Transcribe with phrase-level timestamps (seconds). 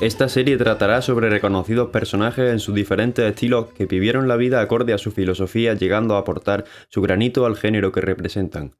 [0.00, 4.92] Esta serie tratará sobre reconocidos personajes en sus diferentes estilos que vivieron la vida acorde
[4.92, 8.76] a su filosofía llegando a aportar su granito al género que representan.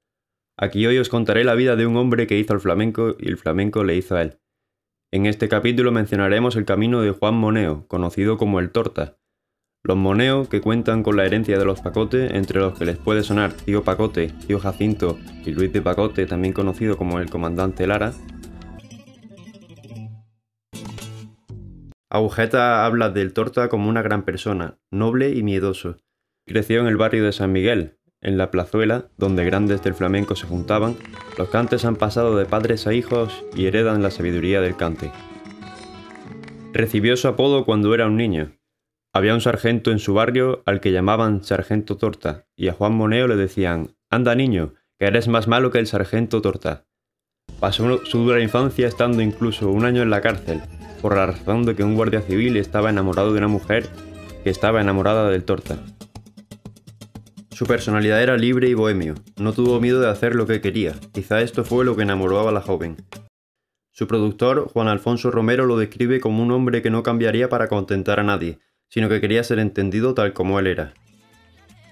[0.58, 3.38] Aquí hoy os contaré la vida de un hombre que hizo el flamenco y el
[3.38, 4.40] flamenco le hizo a él.
[5.10, 9.16] En este capítulo mencionaremos el camino de Juan Moneo, conocido como el Torta.
[9.84, 13.22] Los Moneo, que cuentan con la herencia de los Pacote, entre los que les puede
[13.22, 18.12] sonar Tío Pacote, Tío Jacinto y Luis de Pacote, también conocido como el Comandante Lara,
[22.16, 25.98] Agujeta habla del Torta como una gran persona, noble y miedoso.
[26.46, 30.46] Creció en el barrio de San Miguel, en la plazuela, donde grandes del flamenco se
[30.46, 30.96] juntaban,
[31.36, 35.12] los cantes han pasado de padres a hijos y heredan la sabiduría del cante.
[36.72, 38.56] Recibió su apodo cuando era un niño.
[39.12, 43.28] Había un sargento en su barrio al que llamaban Sargento Torta, y a Juan Moneo
[43.28, 46.86] le decían, Anda niño, que eres más malo que el Sargento Torta.
[47.60, 50.62] Pasó su dura infancia estando incluso un año en la cárcel,
[51.06, 53.88] por la razón de que un guardia civil estaba enamorado de una mujer
[54.42, 55.78] que estaba enamorada del torta.
[57.52, 61.42] Su personalidad era libre y bohemio, no tuvo miedo de hacer lo que quería, quizá
[61.42, 62.96] esto fue lo que enamoró a la joven.
[63.92, 68.18] Su productor, Juan Alfonso Romero, lo describe como un hombre que no cambiaría para contentar
[68.18, 70.92] a nadie, sino que quería ser entendido tal como él era.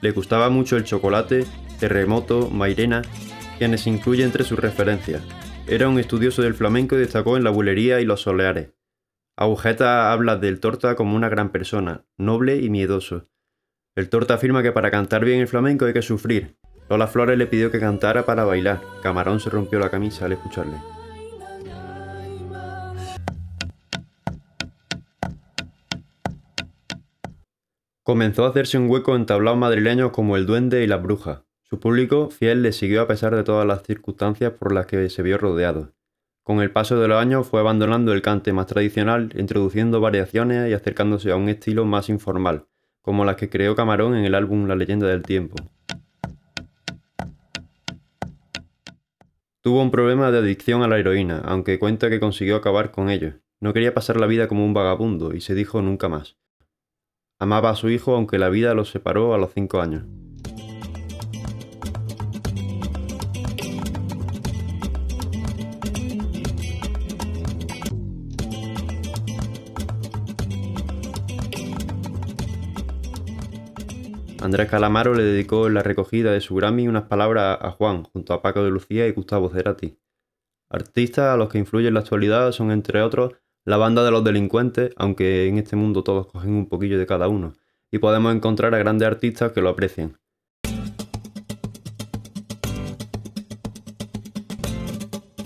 [0.01, 1.45] Le gustaba mucho el chocolate,
[1.79, 3.03] terremoto, Mairena,
[3.59, 5.23] quienes incluye entre sus referencias.
[5.69, 8.71] Era un estudioso del flamenco y destacó en la bulería y los soleares.
[9.37, 13.29] Agujeta habla del Torta como una gran persona, noble y miedoso.
[13.97, 16.57] El Torta afirma que para cantar bien el flamenco hay que sufrir.
[16.89, 18.81] Lola Flores le pidió que cantara para bailar.
[19.03, 20.77] Camarón se rompió la camisa al escucharle.
[28.05, 31.45] Comenzó a hacerse un hueco en tablaos madrileños como El Duende y La Bruja.
[31.63, 35.23] Su público, fiel, le siguió a pesar de todas las circunstancias por las que se
[35.23, 35.93] vio rodeado.
[36.45, 40.75] Con el paso de los años fue abandonando el cante más tradicional, introduciendo variaciones y
[40.75, 42.67] acercándose a un estilo más informal,
[43.01, 45.57] como las que creó Camarón en el álbum La leyenda del tiempo.
[49.63, 53.41] Tuvo un problema de adicción a la heroína, aunque cuenta que consiguió acabar con ello.
[53.61, 56.37] No quería pasar la vida como un vagabundo y se dijo nunca más.
[57.39, 60.05] Amaba a su hijo aunque la vida los separó a los cinco años.
[74.45, 78.35] Andrés Calamaro le dedicó en la recogida de su Grammy unas palabras a Juan, junto
[78.35, 79.97] a Paco de Lucía y Gustavo Cerati.
[80.69, 83.33] Artistas a los que influye en la actualidad son, entre otros,
[83.65, 87.27] la banda de los delincuentes, aunque en este mundo todos cogen un poquillo de cada
[87.27, 87.55] uno,
[87.91, 90.19] y podemos encontrar a grandes artistas que lo aprecian.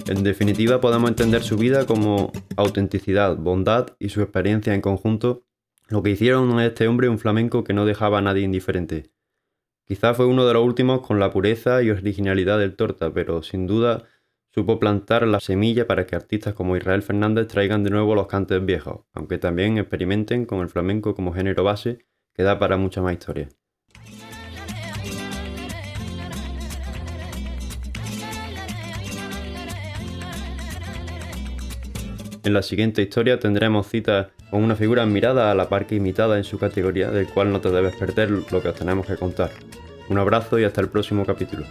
[0.08, 5.44] En definitiva, podemos entender su vida como autenticidad, bondad y su experiencia en conjunto
[5.88, 9.10] lo que hicieron a este hombre un flamenco que no dejaba a nadie indiferente.
[9.86, 13.66] Quizá fue uno de los últimos con la pureza y originalidad del torta, pero sin
[13.66, 14.04] duda
[14.50, 18.64] supo plantar la semilla para que artistas como Israel Fernández traigan de nuevo los cantes
[18.64, 23.14] viejos, aunque también experimenten con el flamenco como género base que da para mucha más
[23.14, 23.48] historia.
[32.48, 36.38] En la siguiente historia tendremos citas con una figura admirada a la par que imitada
[36.38, 39.50] en su categoría, del cual no te debes perder lo que os tenemos que contar.
[40.08, 41.66] Un abrazo y hasta el próximo capítulo.